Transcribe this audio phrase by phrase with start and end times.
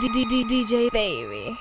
[0.00, 1.58] DJ Baby.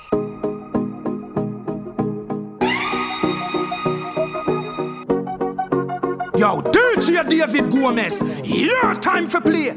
[6.38, 9.70] Yo, DJ David Gomez, your time for play.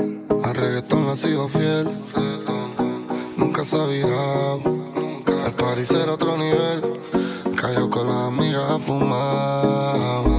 [0.45, 3.07] Al reggaetón ha sido fiel, reggaetón.
[3.37, 4.61] nunca se ha virado.
[4.95, 5.47] Nunca.
[5.47, 7.01] Al parecer otro nivel,
[7.57, 10.30] cayó con las amigas a fumar.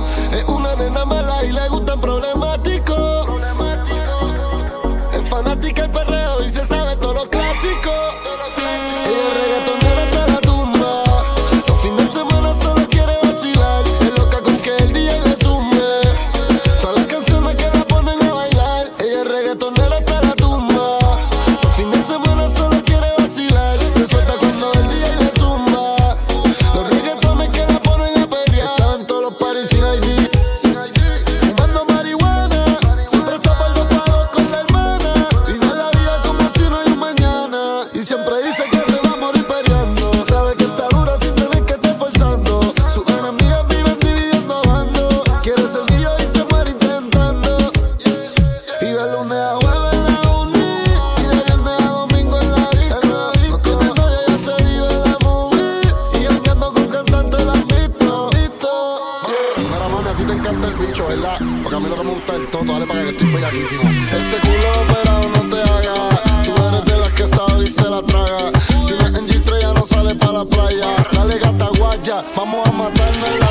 [61.12, 63.81] Porque a mí lo que me gusta es el toto, dale para que estoy bellaquísimo.
[63.84, 66.09] Ese culo operado no te haga.
[66.45, 68.51] Tú eres de las que sabe y se la traga.
[68.88, 70.88] Si no es ya no sale para la playa.
[71.12, 73.50] Dale gata guaya, vamos a matarnos en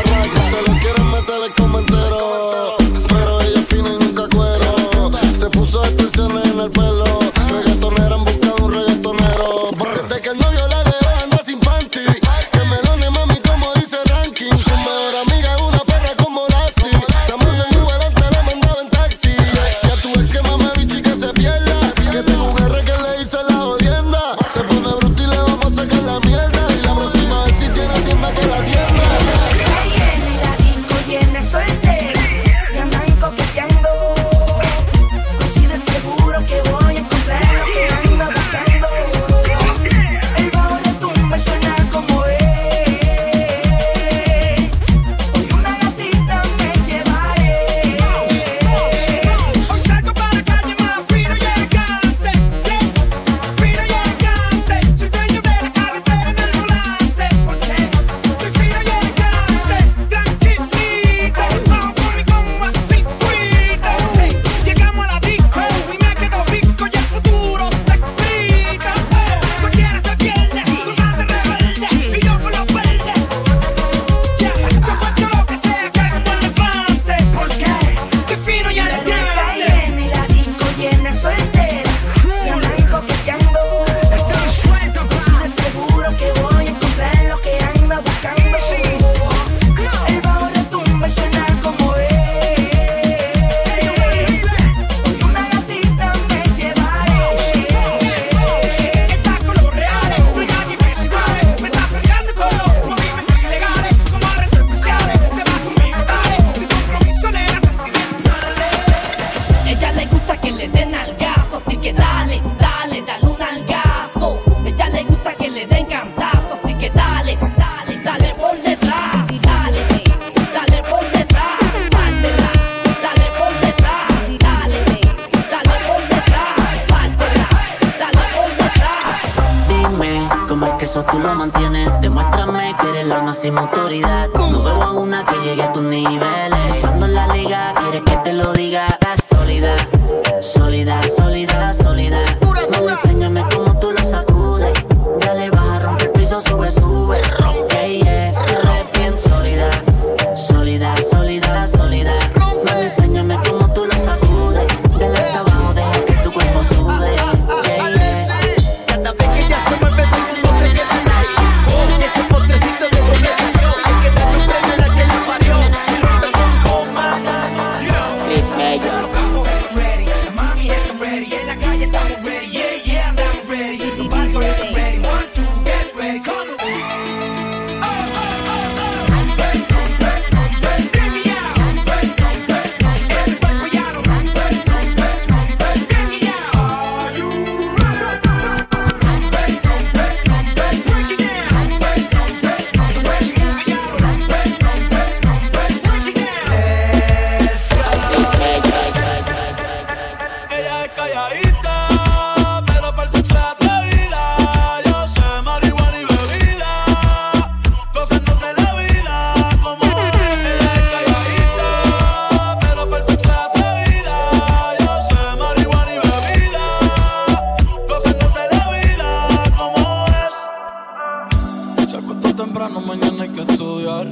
[222.01, 224.09] acuesta temprano, mañana hay que estudiar.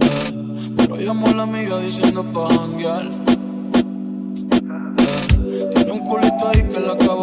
[0.00, 3.10] Eh, pero llamó a la amiga diciendo pa' janguear.
[5.46, 7.13] Eh, tiene un culito ahí que la acaba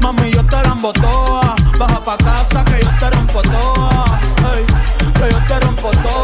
[0.00, 1.54] Mami, yo te la embotoa.
[1.78, 4.04] Baja pa' casa que yo te rompo toa.
[5.14, 6.23] Que yo te rompo toa.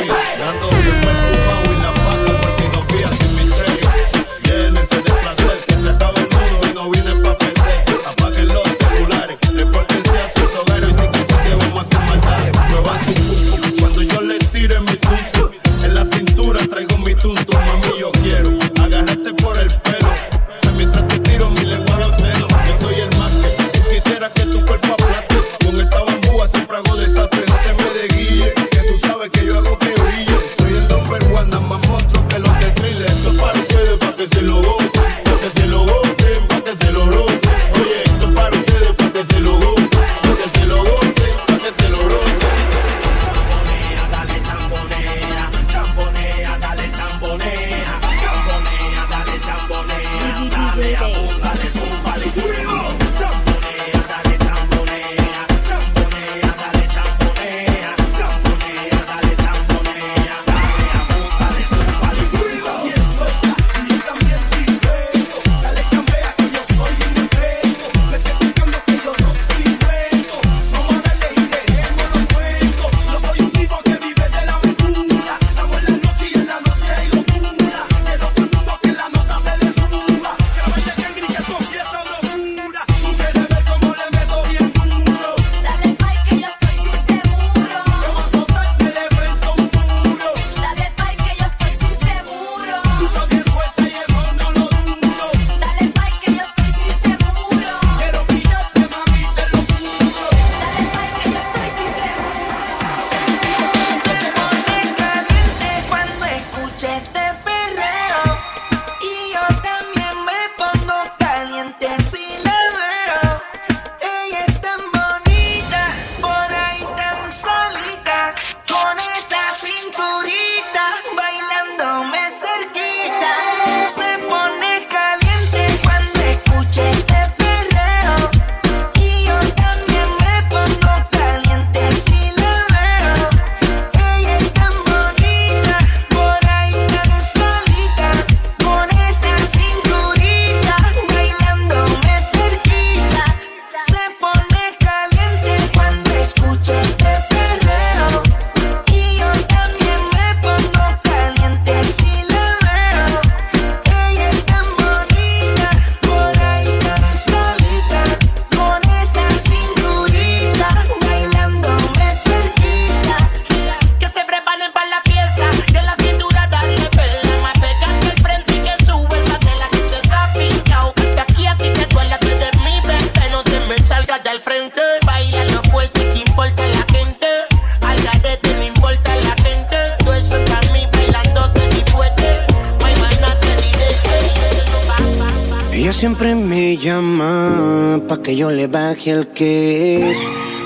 [185.93, 190.17] siempre me llama pa' que yo le baje el que es.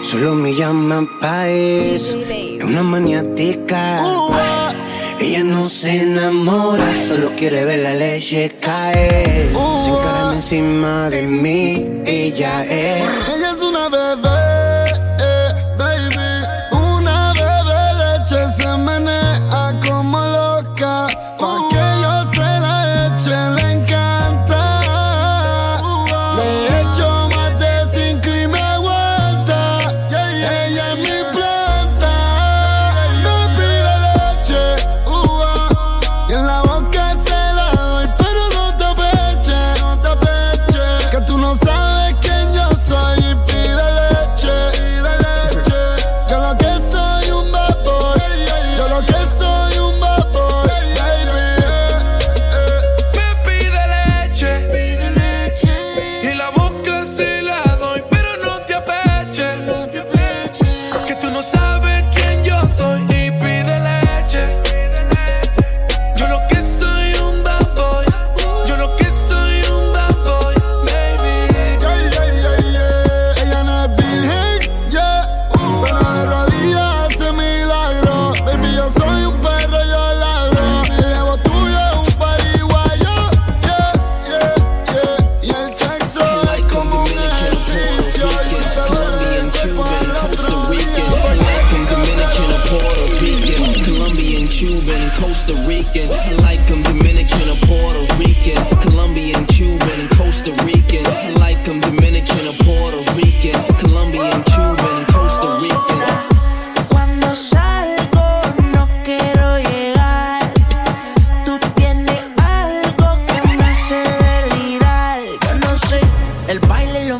[0.02, 2.18] Solo me llama pa' eso.
[2.20, 4.04] Es una maniática.
[5.20, 9.50] Ella no se enamora, solo quiere ver la leche caer.
[9.84, 13.04] Se encarama encima de mí, ella es.
[13.36, 14.65] Ella es una bebé,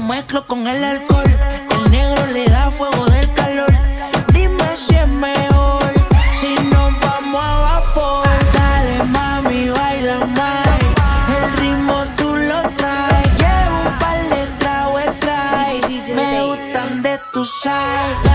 [0.08, 1.26] mezclo con el alcohol.
[1.72, 3.72] El negro le da fuego del calor.
[4.34, 5.84] Dime si es mejor
[6.40, 8.28] si nos vamos a vapor.
[8.54, 10.80] Dale mami, baila más.
[11.36, 13.28] El ritmo tú lo traes.
[13.42, 15.82] Llevo un par de tragos trae.
[16.14, 18.35] Me gustan de tu sal.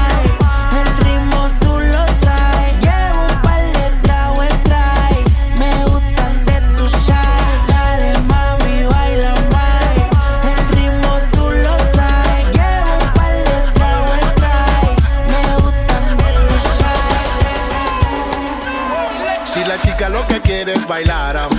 [19.53, 21.49] Si la chica lo que quiere es bailar,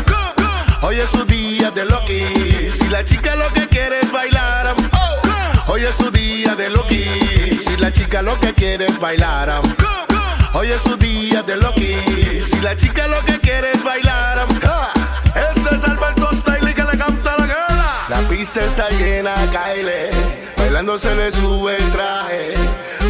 [0.80, 2.24] hoy es su día de Loki.
[2.72, 4.74] Si la chica lo que quiere es bailar,
[5.66, 7.04] hoy es su día de Loki.
[7.60, 9.60] Si la chica lo que quiere es bailar,
[10.54, 12.42] hoy es su día de Loki.
[12.46, 14.46] Si la chica lo que quiere es bailar,
[15.34, 17.41] ese es Alberto Style que le canta la.
[18.12, 20.10] La pista está llena, Kyle.
[20.58, 22.52] Bailando se le sube el traje.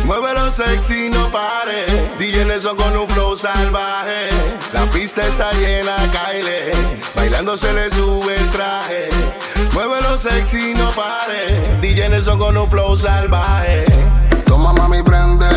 [0.04, 1.87] Muévelo sexy, no pare.
[2.21, 4.28] DJ Nelson con un flow salvaje.
[4.73, 6.71] La pista está llena, Kyle.
[7.16, 9.09] Bailando se le sube el traje.
[9.73, 11.80] Muévelo sexy, no pare.
[11.80, 13.85] DJ Nelson con un flow salvaje.
[14.47, 15.50] Toma mami, prende.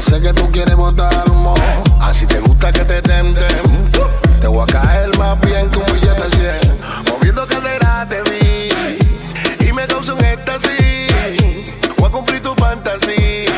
[0.00, 1.54] Sé que tú quieres botar humo.
[2.00, 3.90] Así te gusta que te tenten.
[4.40, 6.73] Te voy a caer más bien que un billete 100.
[9.60, 11.10] Y me causa un éxtasis.
[11.96, 13.53] Voy a cumplir tu fantasía.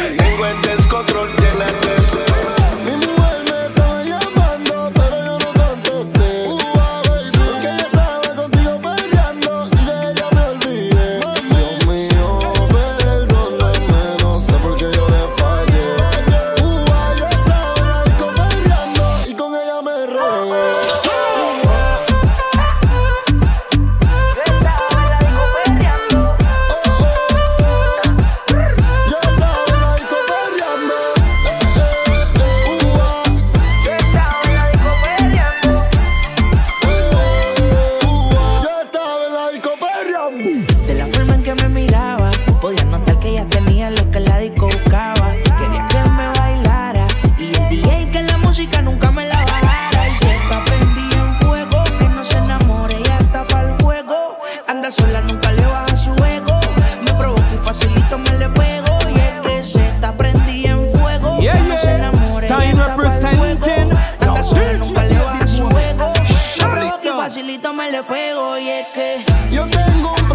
[67.47, 70.26] solito me le pego y es que yo tengo un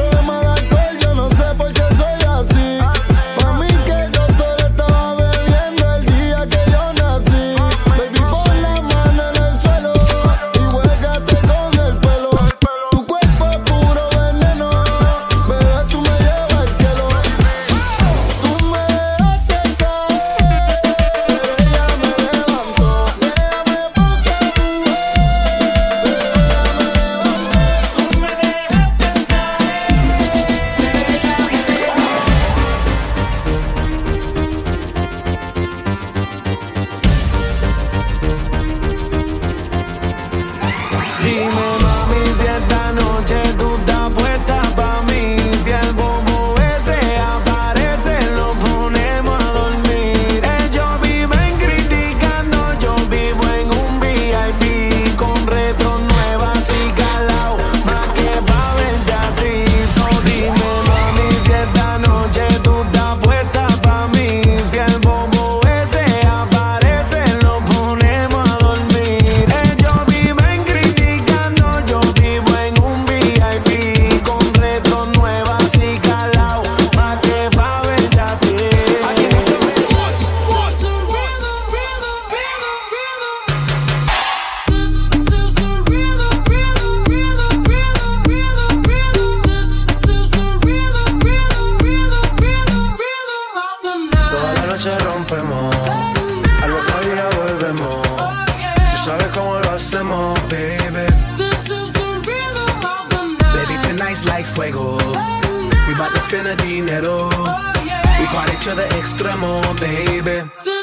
[110.24, 110.81] baby.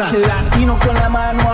[0.00, 0.26] atrás.
[0.26, 1.49] Latino con la mano